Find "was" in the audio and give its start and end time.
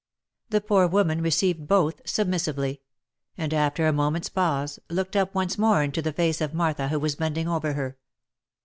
6.99-7.17